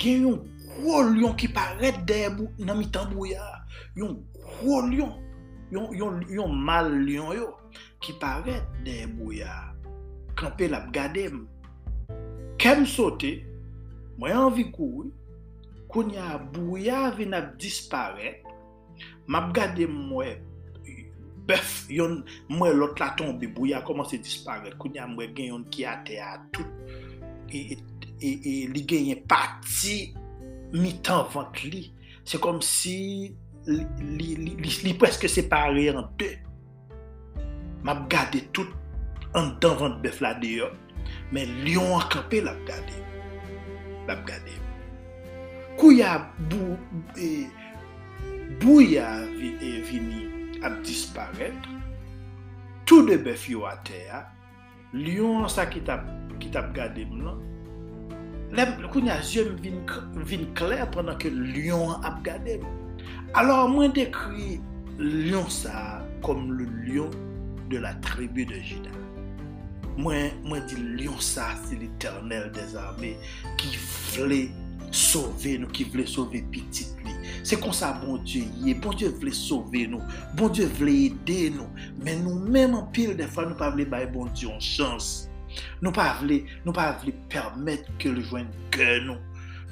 [0.00, 0.42] gen yon
[0.78, 3.44] gwo lyon ki paret debou nan mi tambou ya.
[3.98, 4.18] Yon
[4.58, 5.16] gwo lyon,
[5.74, 7.50] yon, yon, yon mal lyon yo,
[8.04, 9.68] ki paret debou ya.
[10.38, 11.46] kampe ap gade m.
[12.58, 13.32] Kem sote,
[14.18, 15.08] mwen anvi kou
[15.88, 18.38] koun ya bouya vin ap dispare,
[19.26, 20.44] map gade mwen
[21.48, 22.20] bef, yon
[22.52, 26.34] mwen lot la tombe, bouya komanse disparet, koun ya mwen gen yon ki ate a
[26.52, 26.68] tout,
[27.48, 27.78] e, e,
[28.20, 29.96] e, e li gen yon pati
[30.76, 31.86] mi tan vant li,
[32.28, 32.98] se kom si
[33.68, 33.80] li,
[34.36, 36.34] li, li, li preske separe an de,
[37.86, 40.72] map gade tout an dan vant bef la de yo,
[41.32, 43.04] men li akampe lap gade,
[44.08, 44.67] lap gade.
[45.78, 46.18] Kou ya
[47.16, 47.46] e,
[48.60, 50.26] bou ya e, vini
[50.66, 51.54] ap disparet,
[52.84, 54.24] tou de bef yo ate ya,
[54.92, 56.02] liyon sa ki tap
[56.74, 57.38] gade mlan,
[58.90, 61.30] kou ya zyon vin kler pwennan ke
[62.02, 62.58] ap gade.
[63.34, 64.58] Alors mwen dekri
[64.98, 67.10] liyon sa kom le liyon
[67.70, 68.90] de la tribu de Jida.
[69.98, 73.14] Mwen di liyon sa se l'eternel des arme
[73.58, 74.48] ki vle
[74.94, 77.14] Sove nou ki vle sove pitit li.
[77.46, 80.04] Se kon sa bon Diyo ye, bon Diyo vle sove nou,
[80.38, 81.68] bon Diyo vle ede nou,
[82.04, 85.28] men nou menm an pil defa nou pa vle baye bon Diyo an chans.
[85.82, 89.20] Nou pa vle, nou pa vle permette ke le jwen ke nou.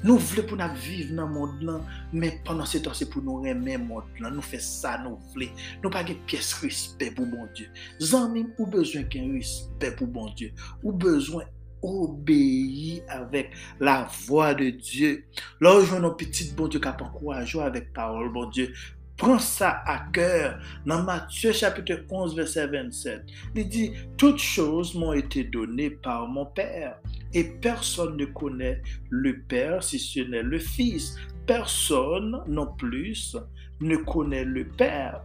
[0.03, 1.81] Nou vle pou nan vive nan mod lan,
[2.13, 5.49] men panan se tan se pou nou remen mod lan, nou fe sa nou vle.
[5.81, 7.71] Nou pa gen piyes rispe pou bon Diyo.
[8.05, 10.53] Zan men ou bezwen gen rispe pou bon Diyo,
[10.83, 11.49] ou bezwen
[11.85, 15.15] obéi avèk la voa de Diyo.
[15.61, 18.71] La ou jwen nou petit bon kap ankou a jou avèk parol bon Diyo.
[19.17, 23.31] Pren sa a kèr nan Matye chapite 11 verset 27.
[23.55, 23.85] Li di,
[24.21, 26.99] tout chose moun ete donè par moun pèr.
[27.33, 28.75] Et person ne konè
[29.09, 31.15] le pèr si se nè le fils.
[31.49, 33.35] Person non plus
[33.81, 35.17] ne konè le pèr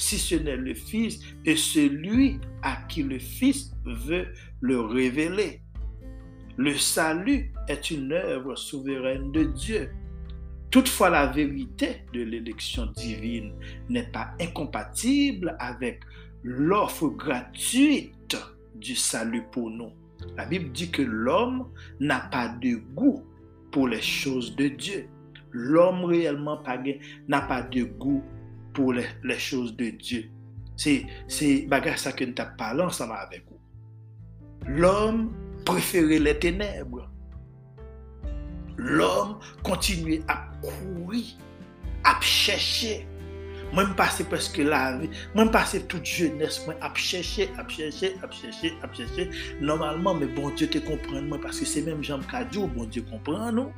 [0.00, 4.24] si se nè le fils et celui a ki le fils vè
[4.60, 5.60] le révélé.
[6.56, 9.90] Le salut est une œuvre souveraine de Dieu.
[10.70, 13.52] Toutefois, la vérité de l'élection divine
[13.88, 16.00] n'est pas incompatible avec
[16.42, 18.36] l'offre gratuite
[18.74, 19.92] du salut pour nous.
[20.36, 23.24] La Bible dit que l'homme n'a pas de goût
[23.70, 25.08] pour les choses de Dieu.
[25.50, 26.60] L'homme réellement
[27.28, 28.22] n'a pas de goût
[28.72, 30.30] pour les, choses de Dieu.
[30.76, 33.60] C'est bagarre ça que nous parlé ensemble avec vous.
[34.66, 35.32] L'homme
[35.64, 37.10] préférer les ténèbres.
[38.76, 41.24] L'homme continue à courir,
[42.04, 43.06] à chercher
[43.74, 48.70] Mwen pase preske la vi, mwen pase tout jeunesse, ap chèche, ap chèche, ap chèche,
[48.86, 49.26] ap chèche.
[49.60, 53.02] Normalman, mwen bon Diyo te mwen, paske se menm janm ka di ou bon Diyo
[53.10, 53.72] kompren nou.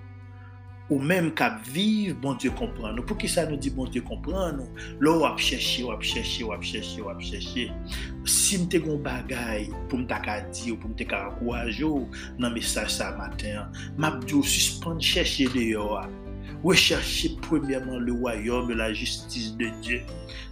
[0.86, 3.06] Ou menm kap viv, bon Diyo kompren nou.
[3.06, 4.84] Pou ki sa nou di bon Diyo kompren nou?
[5.02, 7.70] Lo wap chèche, wap chèche, wap chèche, wap chèche.
[8.26, 12.06] Si mte goun bagay pou mta ka di ou pou mte ka akouaj ou
[12.38, 13.66] nan mesaj sa maten,
[13.98, 16.06] map di ou suspande chèche de yo a.
[16.66, 20.02] rechercher premièrement le royaume, la justice de Dieu.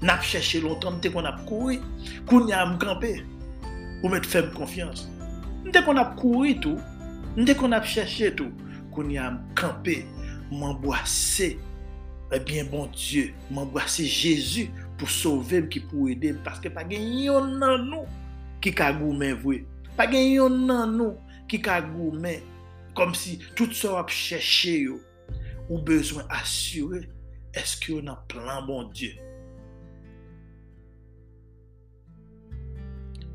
[0.02, 1.80] N'a cherché longtemps, dès qu'on a couru,
[2.26, 3.24] qu'on a campé,
[4.02, 5.10] ou mettre faible confiance.
[5.72, 6.78] Dès qu'on a couru tout,
[7.36, 8.52] dès qu'on a cherché tout,
[8.92, 10.06] qu'on a campé,
[10.50, 11.58] m'embrasser,
[12.32, 17.58] eh bien, bon Dieu, m'embrasser Jésus pour sauver, qui pour aider, parce que pas yon
[17.58, 18.06] nan nous
[18.60, 19.66] qui kagoumen voué.
[19.96, 21.16] Pas yon nan nous
[21.48, 22.40] qui kagoumen,
[22.94, 25.00] comme si tout ça a cherché yo,
[25.68, 27.08] ou besoin assurer,
[27.52, 29.12] est-ce que on a plan bon Dieu?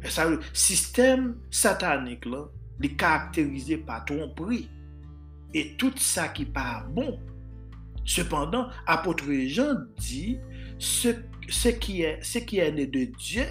[0.04, 2.46] Et ça, le système satanique, là,
[2.80, 4.64] li karakterize pa tronpri.
[5.54, 7.20] Et tout ça qui part bon.
[8.06, 10.40] Cependant, apôtre Jean dit,
[10.78, 11.10] ce,
[11.50, 13.46] ce, qui est, né de Dieu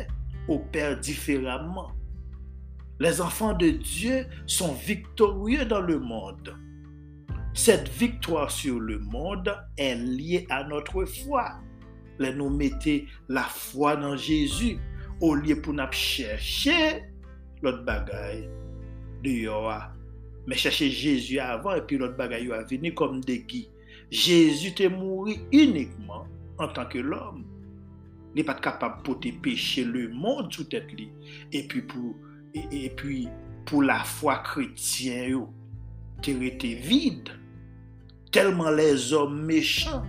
[0.49, 1.93] opère différemment.
[3.01, 6.57] Les enfants de Dieu sont victorieux dans le monde.
[7.55, 11.61] Cette victoire sur le monde est liée à notre foi.
[12.19, 14.79] Là, nous mettons la foi dans Jésus
[15.21, 17.05] au lieu pour nous chercher
[17.63, 18.49] l'autre bagaille
[19.23, 19.49] de
[20.49, 23.67] men chache Jezu avan, epi lot bagay yo avini kom de gi.
[24.09, 26.25] Jezu te mouri unikman
[26.59, 27.45] an tanke l'om.
[28.33, 31.11] Ni pat kapab pou te peche le moun sou tet li.
[31.53, 32.15] Epi pou,
[32.57, 33.27] epi
[33.69, 35.43] pou la fwa kretien yo,
[36.25, 37.37] te rete vide.
[38.33, 40.05] Telman les om mechan,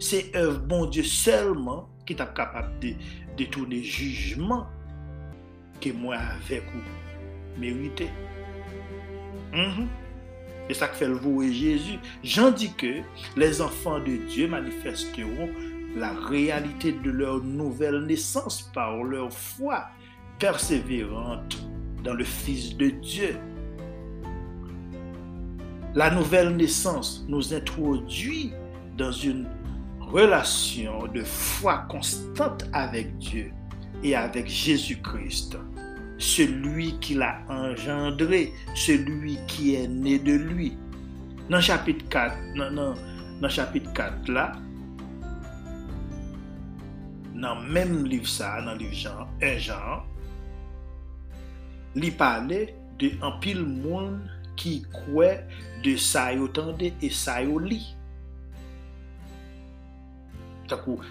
[0.00, 2.94] se ev bon Diyo selman ki tap kapab de
[3.36, 4.64] detourne jujman
[5.84, 8.08] ke mwen avek ou merite.
[9.52, 9.86] Mm
[10.68, 11.98] C'est ça fait le et Jésus.
[12.22, 13.00] J'en dis que
[13.36, 15.48] les enfants de Dieu manifesteront
[15.96, 19.86] la réalité de leur nouvelle naissance par leur foi
[20.38, 21.58] persévérante
[22.04, 23.36] dans le Fils de Dieu.
[25.94, 28.52] La nouvelle naissance nous introduit
[28.96, 29.46] dans une
[30.00, 33.52] relation de foi constante avec Dieu
[34.02, 35.56] et avec Jésus-Christ,
[36.18, 40.76] celui qui l'a engendré, celui qui est né de lui.
[41.48, 42.94] Dans chapitre 4, nan, nan,
[43.40, 44.52] nan chapitre 4 la,
[47.38, 50.02] nan menm liv sa, nan liv jan, en jan,
[51.96, 52.66] li pale
[53.00, 54.18] de an pil moun
[54.58, 55.30] ki kwe
[55.86, 57.80] de sa yo tende e sa yo li.
[60.70, 61.02] takou,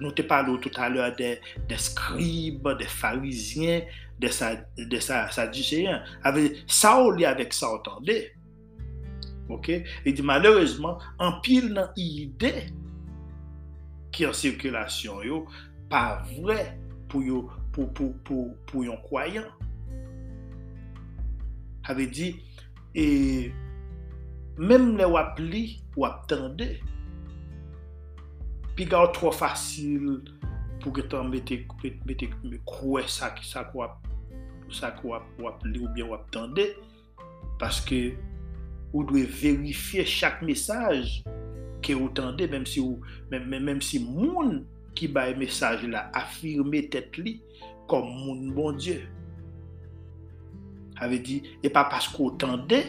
[0.00, 3.86] nou te palo tout alè de skrib, de farizyen,
[4.20, 6.04] de sadjiseyen.
[6.26, 8.18] Ave, sa ou li avèk sa otande.
[9.50, 9.72] Ok?
[10.06, 12.52] E di malèrezman, an pil nan ide
[14.14, 15.40] ki an sirkulasyon yo,
[15.90, 16.60] pa vre
[17.10, 19.48] pou yo, pou, pou, pou, pou yon kwayan.
[21.90, 22.30] Ave di,
[22.94, 23.04] e,
[24.60, 26.76] mèm le wap li, wap tende,
[28.80, 30.22] piga ou tro fasil
[30.80, 31.58] pou getan mette,
[32.08, 32.30] mette
[32.64, 33.90] kouè sa ki sa kwa
[34.72, 36.64] sa kwa wap li ou bien wap tende
[37.60, 38.14] paske
[38.94, 41.20] ou dwe verifiye chak mesaj
[41.84, 42.80] ke ou tende menm si,
[43.84, 44.62] si moun
[44.96, 47.36] ki baye mesaj la afirme tet li
[47.90, 48.96] kom moun bon Diyo.
[51.00, 52.80] Ave di, e pa pasko ou tende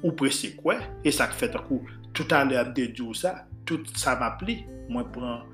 [0.00, 1.82] ou prese kwe, e sak fet akou,
[2.14, 3.40] tout an le ap de Diyo sa,
[3.70, 4.60] tout sa map li,
[4.90, 5.46] mwen pran,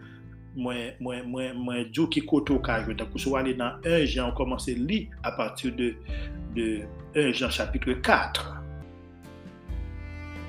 [0.56, 2.96] mwen, mwen, mwen, mwen djou ki koto ka yo.
[2.98, 5.92] Takou sou wale nan 1 jan, on komanse li a patir de,
[6.56, 6.68] de
[7.14, 8.52] 1 jan chapitre 4.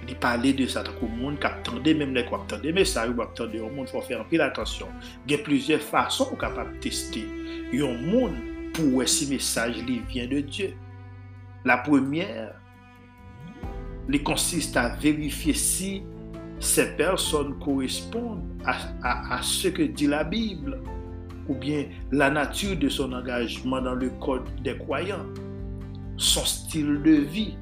[0.07, 3.18] Li pale de sa takou moun kap tende, menm lèk wap tende, men sa yo
[3.20, 4.93] wap tende, yon moun fò fè anpil atensyon.
[5.28, 7.26] Gen plizye fason ou kapap testi.
[7.76, 8.38] Yon moun
[8.78, 10.72] pou wè si mesaj li vyen de Diyo.
[11.68, 12.53] La première,
[14.07, 15.89] li konsiste a verifiye si
[16.60, 20.80] ces personnes correspondent à, ce que dit la Bible
[21.47, 25.26] ou bien la nature de son engagement dans le code des croyants,
[26.18, 27.55] son style de vie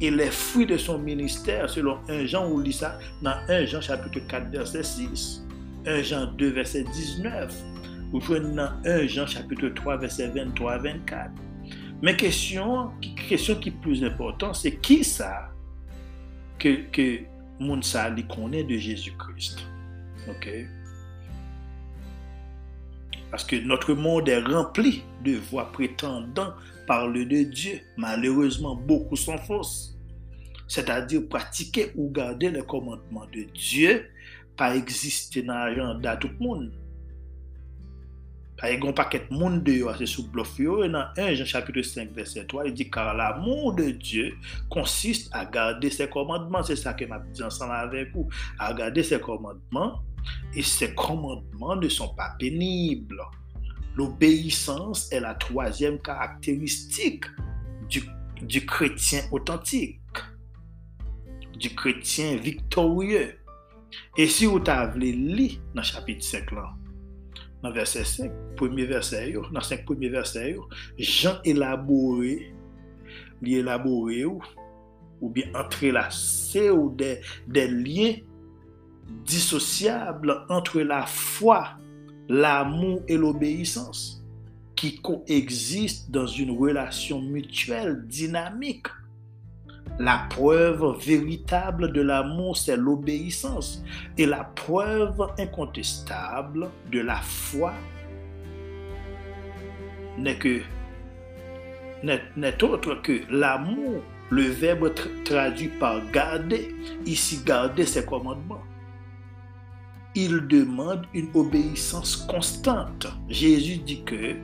[0.00, 3.80] et les fruits de son ministère selon 1 Jean, on lit ça dans 1 Jean
[3.80, 5.44] chapitre 4 verset 6,
[5.86, 7.54] 1 Jean 2 verset 19,
[8.12, 11.30] vous jouez dans 1 Jean chapitre 3, verset 23 24.
[12.02, 12.90] Mais question,
[13.28, 15.50] question qui est plus importante, c'est qui ça
[16.58, 17.24] que
[17.60, 19.66] Mounsa connaît de Jésus-Christ?
[20.28, 20.48] OK?
[23.30, 26.54] Parce que notre monde est rempli de voix prétendant
[26.86, 27.80] parler de Dieu.
[27.96, 29.96] Malheureusement, beaucoup sont fausses.
[30.68, 34.08] C'est-à-dire pratiquer ou garder les commandements de Dieu,
[34.56, 36.72] pas exister dans l'agenda tout le monde.
[38.62, 41.50] a ye gon paket moun deyo a se sou blof yo, e nan 1 Jean
[41.50, 44.30] chapitre 5 verset 3, e di, kar l'amour de Diyo
[44.72, 48.28] konsiste a gade se komandman, se sa ke ma piti ansan avek ou,
[48.62, 49.96] a gade se komandman,
[50.54, 53.20] e se komandman ne son pa penible.
[53.96, 57.26] L'obéissance est la troisième caractéristique
[57.88, 58.02] du,
[58.42, 60.00] du chrétien authentique,
[61.58, 63.38] du chrétien victorieux.
[64.18, 66.74] E si ou ta avle li nan chapitre 5 lan,
[67.64, 70.68] nan verset 5, premier verset yo, nan 5 premier verset yo,
[71.00, 72.36] jan elabore,
[73.44, 74.38] li elabore yo,
[75.24, 77.16] ou bien entrelase ou de,
[77.48, 78.24] de liye
[79.24, 81.78] disosyable entre la fwa,
[82.28, 84.22] l'amour et l'obéissance
[84.76, 88.88] qui coexistent dans une relation mutuelle dynamique.
[89.98, 93.82] La preuve véritable de l'amour, c'est l'obéissance.
[94.18, 97.72] Et la preuve incontestable de la foi
[100.18, 100.60] n'est que
[102.02, 104.92] n'est autre que l'amour, le verbe
[105.24, 106.74] traduit par garder,
[107.06, 108.62] ici garder ses commandements.
[110.14, 113.06] Il demande une obéissance constante.
[113.28, 114.36] Jésus dit que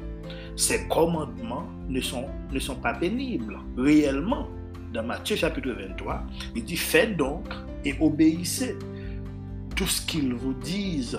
[0.57, 4.49] ses commandements ne sont, ne sont pas pénibles, réellement
[4.93, 6.22] dans Matthieu chapitre 23,
[6.57, 7.47] il dit, faites donc
[7.84, 8.76] et obéissez
[9.76, 11.18] tout ce qu'ils vous disent,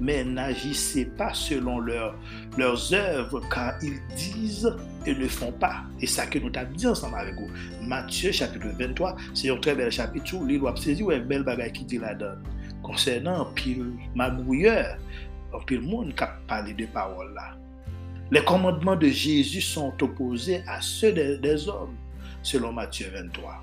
[0.00, 2.16] mais n'agissez pas selon leur,
[2.56, 4.74] leurs œuvres, car ils disent
[5.06, 5.82] et ne font pas.
[6.00, 7.48] Et ça que nous t'avons dit ensemble avec vous.
[7.82, 11.72] Matthieu chapitre 23, c'est un très bel chapitre où l'île saisi ou un bel bagage
[11.72, 12.40] qui dit là-dedans.
[12.82, 14.96] Concernant pile magouilleur,
[15.66, 17.56] pile monde qui a parlé de paroles là.
[18.30, 21.96] Les commandements de Jésus sont opposés à ceux des hommes
[22.42, 23.58] selon Matthieu 23.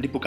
[0.00, 0.22] Li pou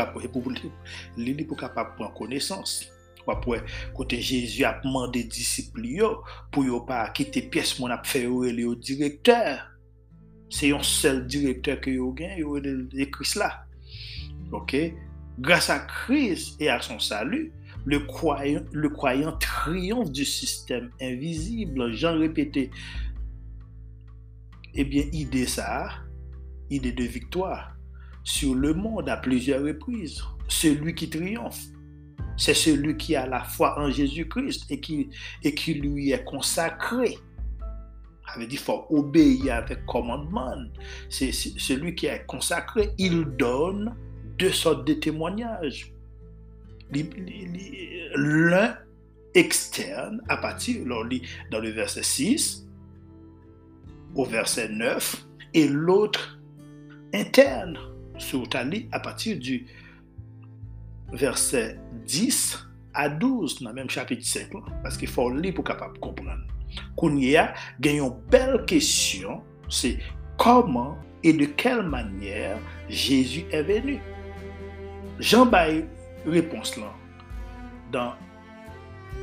[1.58, 2.84] kapap pran konesans.
[3.24, 3.62] Wapwe,
[3.96, 6.10] kote Jezu ap mande disipli yo,
[6.52, 9.64] pou yo pa kite piyes moun ap fe yo e li yo direkteur.
[10.54, 13.50] Se yon sel direkteur ke yo gen, yo e de kris la.
[14.54, 14.76] Ok?
[15.40, 17.48] Grasa kris e a son salu,
[17.88, 21.94] le kwayan triyonf du sistem invisible.
[21.96, 22.68] Jan repete,
[24.76, 26.03] ebyen eh ide sa,
[26.74, 27.76] idée de victoire
[28.24, 30.24] sur le monde à plusieurs reprises.
[30.48, 31.62] Celui qui triomphe,
[32.38, 35.10] c'est celui qui a la foi en Jésus-Christ et qui,
[35.44, 37.18] et qui lui est consacré.
[38.26, 40.56] avait dit, il faut obéir avec commandement.
[41.10, 42.92] C'est celui qui est consacré.
[42.98, 43.96] Il donne
[44.38, 45.94] deux sortes de témoignages.
[48.16, 48.78] L'un
[49.34, 52.68] externe, à partir, dans le verset 6
[54.16, 56.40] au verset 9, et l'autre
[57.14, 57.78] interne
[58.18, 59.66] sur Tali à partir du
[61.12, 64.50] verset 10 à 12 dans le même chapitre 5,
[64.82, 66.42] parce qu'il faut lire pour capable comprendre.
[66.96, 67.54] Qu'on y a,
[67.84, 70.00] une belle question, c'est
[70.38, 72.58] comment et de quelle manière
[72.90, 74.00] Jésus est venu.
[75.20, 75.86] Jean bail
[76.26, 76.94] réponse là
[77.92, 78.14] dans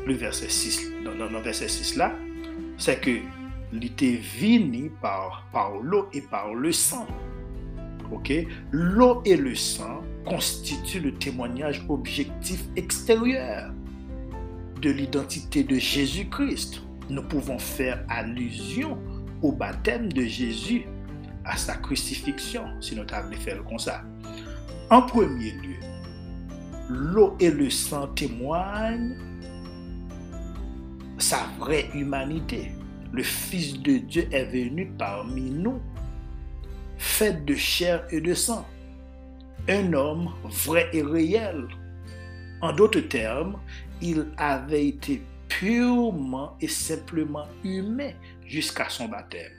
[0.07, 2.13] le verset 6, dans, le verset 6 là,
[2.79, 3.19] c'est que
[3.73, 7.07] l'été vini par, par l'eau et par le sang.
[8.71, 13.73] L'eau et le sang constituent le témoignage objectif extérieur
[14.81, 16.83] de l'identité de Jésus-Christ.
[17.09, 18.99] Nous pouvons faire allusion
[19.43, 20.85] au baptême de Jésus,
[21.45, 24.03] à sa crucifixion, si nous avons fait comme ça.
[24.91, 25.77] En premier lieu,
[26.89, 29.17] l'eau et le sang témoignent
[31.19, 32.73] sa vraie humanité.
[33.13, 35.81] Le Fils de Dieu est venu parmi nous
[37.01, 38.69] fait de chair et de sang.
[39.69, 41.67] Un homme vrai et réel.
[42.61, 43.59] En d'autres termes,
[44.03, 48.13] il avait été purement et simplement humain
[48.47, 49.53] jusqu'à son baptême.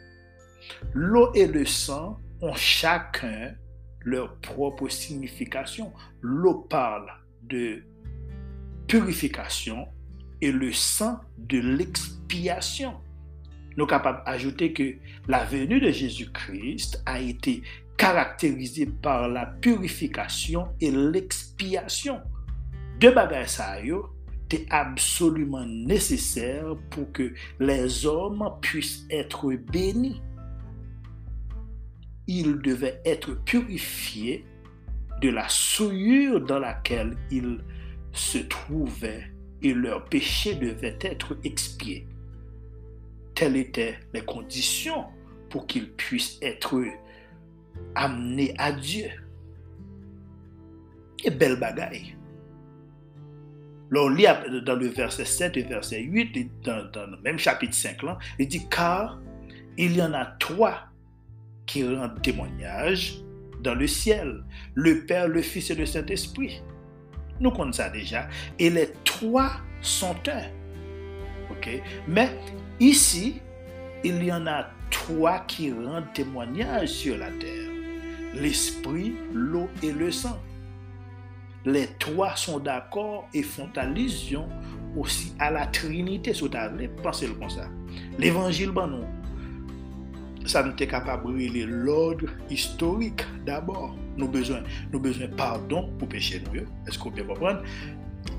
[0.93, 3.55] L'eau et le sang ont chacun
[4.01, 5.91] leur propre signification.
[6.21, 7.11] L'eau parle
[7.41, 7.83] de
[8.87, 9.87] purification
[10.41, 12.93] et le sang de l'expiation
[13.77, 14.95] nous sommes capables d'ajouter que
[15.27, 17.63] la venue de Jésus-Christ a été
[17.97, 22.19] caractérisée par la purification et l'expiation.
[22.99, 30.21] Deux bagages ça étaient absolument nécessaires pour que les hommes puissent être bénis.
[32.27, 34.45] Ils devaient être purifiés
[35.21, 37.59] de la souillure dans laquelle ils
[38.11, 42.07] se trouvaient et leurs péchés devaient être expiés.
[43.41, 45.05] Telles étaient les conditions
[45.49, 46.79] pour qu'ils puissent être
[47.95, 49.07] amenés à Dieu.
[51.23, 52.15] Et belle bagaille.
[53.89, 54.27] L'on lit
[54.63, 58.69] dans le verset 7 et verset 8, dans, le même chapitre 5, là, il dit
[58.69, 59.19] Car
[59.75, 60.89] il y en a trois
[61.65, 63.23] qui rendent témoignage
[63.61, 64.43] dans le ciel
[64.75, 66.61] le Père, le Fils et le Saint-Esprit.
[67.39, 68.29] Nous connaissons ça déjà.
[68.59, 70.43] Et les trois sont un.
[71.49, 71.81] OK?
[72.07, 72.29] Mais
[72.81, 73.39] ici,
[74.03, 77.69] il y en a trois qui rendent témoignage sur la terre.
[78.33, 80.37] L'esprit, l'eau et le sang.
[81.63, 84.49] Les trois sont d'accord et font allusion
[84.97, 86.33] aussi à la Trinité.
[87.03, 87.69] Pensez comme ça.
[88.17, 89.07] L'évangile, ben non.
[90.45, 93.95] Ça nous est capable de l'ordre historique d'abord.
[94.17, 96.61] Nous avons besoin, nous besoin pardon pour pécher nous.
[96.87, 97.61] Est-ce qu'on peut comprendre?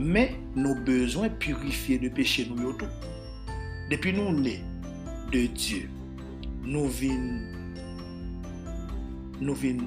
[0.01, 2.77] Mais nous avons besoin de purifier de péché nous.
[3.93, 4.65] Depuis nous nés
[5.33, 5.87] de Dieu,
[6.63, 7.43] nous venons
[9.39, 9.87] nous venons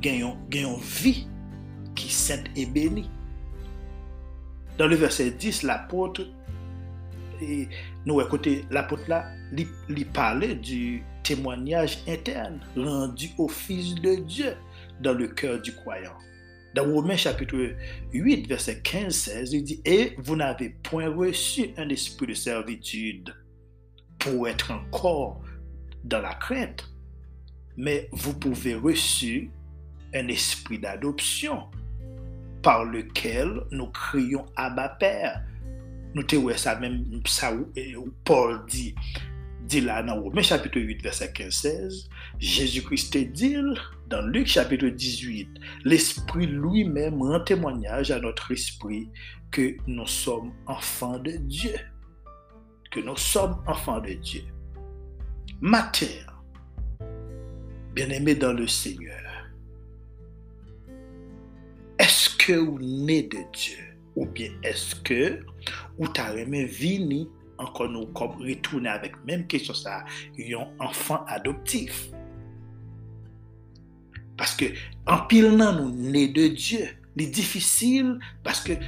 [0.00, 1.26] gagnons, gagnons vie
[1.94, 3.10] qui sainte et bénie.
[4.78, 6.26] Dans le verset 10, l'apôtre,
[8.06, 9.26] nous écoutez, l'apôtre là,
[9.90, 14.54] il parlait du témoignage interne rendu au Fils de Dieu
[15.02, 16.16] dans le cœur du croyant.
[16.74, 17.74] Dans Romains chapitre
[18.12, 23.34] 8, verset 15-16, il dit, Et vous n'avez point reçu un esprit de servitude
[24.18, 25.40] pour être encore
[26.04, 26.90] dans la crainte,
[27.76, 29.50] mais vous pouvez reçu
[30.14, 31.64] un esprit d'adoption
[32.62, 35.42] par lequel nous crions Abba Père.
[36.14, 37.52] Nous te ça même, ça
[38.24, 38.94] Paul dit,
[39.68, 42.08] dit là dans Romains chapitre 8, verset 15-16,
[42.38, 43.56] Jésus-Christ dit
[44.08, 45.48] dans Luc chapitre 18,
[45.84, 49.10] l'Esprit lui-même rend témoignage à notre esprit
[49.50, 51.74] que nous sommes enfants de Dieu.
[52.90, 54.42] Que nous sommes enfants de Dieu.
[55.60, 56.06] Matin,
[57.94, 59.20] bien-aimé dans le Seigneur,
[61.98, 63.76] est-ce que vous né de Dieu?
[64.16, 65.40] Ou bien est-ce que
[65.98, 67.28] vous avez vini
[67.62, 70.00] ankon nou kom ritoune avèk mèm kesyon sa,
[70.38, 72.06] yon anfan adoptif.
[74.38, 74.72] Paske
[75.10, 76.86] anpil nan nou ne de Diyo,
[77.18, 78.78] li difisil, paske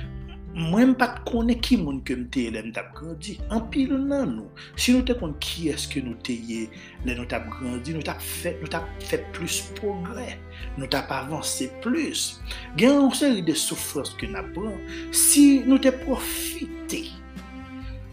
[0.55, 4.49] mwen pat konen ki moun ke mte lè nou tap grandi, anpil nan nou.
[4.75, 6.65] Si nou te kon ki eske nou te ye
[7.07, 10.35] lè nou tap grandi, nou tap fè, nou tap fè plus progrè,
[10.79, 12.41] nou tap avansè plus.
[12.79, 14.79] Gen yon seri de soufrans ke nou apren,
[15.15, 17.05] si nou te profite,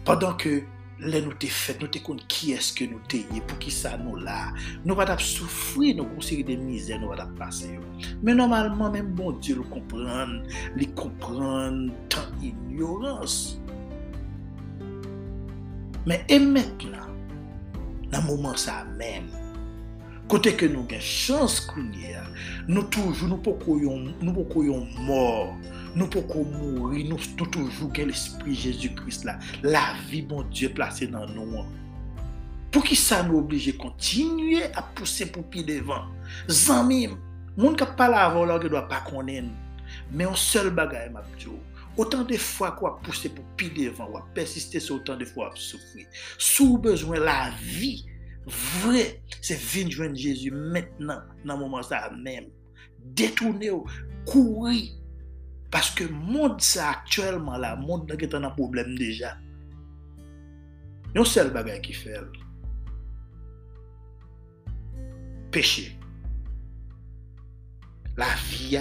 [0.08, 0.62] Padan ke
[1.04, 3.90] lè nou te fèt, nou te kon ki eske nou te ye, pou ki sa
[4.00, 7.82] nou la, nou vat ap soufri, nou konseri de mizè, nou vat ap pase yo.
[8.24, 10.38] Men normalman, men bon Diyo lou kompran,
[10.80, 13.58] li kompran tan ignorans.
[16.08, 17.12] Men emet nan,
[18.08, 19.28] nan mouman sa men,
[20.32, 22.16] kote ke nou gen chans kounye,
[22.64, 23.60] nou toujou, nou pou
[24.56, 25.52] koyon mor,
[25.94, 29.38] nou pou kon mouri, nou tout toujou gen l'esprit Jésus-Christ la.
[29.64, 31.70] La vi bon Diyo plase nan nou an.
[32.68, 36.10] Pou ki sa nou oblije kontinye a pousse pou pi devan.
[36.52, 37.16] Zanmim,
[37.56, 39.48] moun kap pala avon lor ki dwa pa konen.
[40.12, 41.56] Men yon sel bagay map diyo.
[41.98, 45.58] Otan de fwa kwa pousse pou pi devan, wap persiste se otan de fwa wap
[45.58, 46.04] soufri.
[46.36, 48.04] Sou bezwen la vi
[48.46, 49.06] vre,
[49.40, 52.52] se vin jwen Jésus maintenant nan mouman sa mèm.
[53.16, 53.86] Detourne ou,
[54.28, 54.92] kouri,
[55.70, 59.36] parce que le monde, c'est actuellement là, le monde est un problème déjà.
[61.10, 62.20] Il y a un seul bagage qui fait.
[65.50, 65.98] Péché.
[68.16, 68.78] La vie,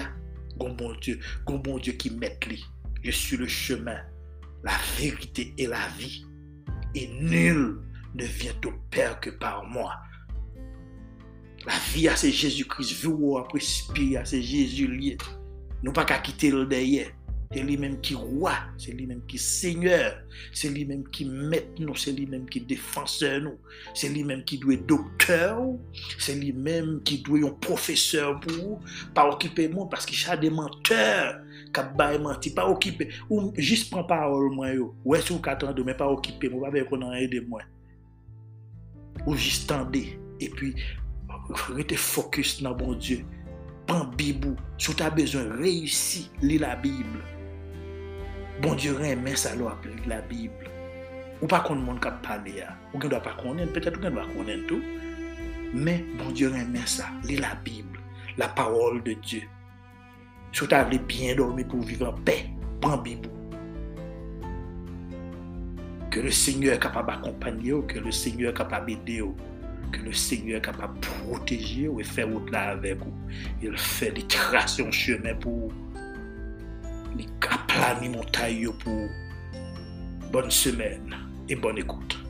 [0.55, 2.63] bon bon Dieu, bon bon Dieu qui met lui.
[3.03, 3.99] Je suis le chemin,
[4.63, 6.25] la vérité et la vie.
[6.95, 7.79] Et nul
[8.15, 9.93] ne vient au Père que par moi.
[11.65, 13.03] La vie, c'est Jésus-Christ.
[13.03, 15.17] Vous après c'est Jésus lié.
[15.83, 17.05] Nou pa ka kite l deye,
[17.53, 18.55] se li menm ki roi,
[18.91, 20.17] li menm ki seigneur,
[20.55, 23.55] se li menm ki met nou, se li menm ki defanseur nou,
[23.95, 25.61] se li menm ki dwe dokteur,
[26.19, 28.81] se li menm ki dwe yon profeseur pou,
[29.15, 31.37] pa okipe moun, paski chade menteur,
[31.75, 35.97] kap baye menti, pa okipe, ou jist pran parol mwen yo, ou esou katando, men
[35.99, 37.63] pa okipe moun, pa vey konan ede mwen,
[39.23, 40.03] ou jist tende,
[40.41, 40.73] e pi
[41.77, 43.23] rete fokus nan bon Diyo,
[43.87, 47.23] Pan bibou, sou ta bezon reysi li la Bible.
[48.63, 50.67] Bon Diyo remen sa lo ap li la Bible.
[51.39, 52.73] Ou pa kon moun kap pale ya.
[52.91, 54.81] Ou gen do pa konen, petet ou gen do pa konen tou.
[55.71, 58.03] Men, bon Diyo remen sa, li la Bible.
[58.37, 59.47] La parol de Diyo.
[60.51, 62.41] Sou ta vle bien dormi pou vive an pe,
[62.83, 63.37] pan bibou.
[66.17, 69.23] que le Seigneur est capable d'accompagner, que le Seigneur est capable d'aider,
[69.91, 73.13] que le Seigneur est capable de protéger et faire autre là avec vous.
[73.61, 75.71] Il fait des traces en chemin pour
[77.17, 79.09] les aplanir montagne pour
[80.31, 81.15] bonne semaine
[81.49, 82.26] et bonne écoute.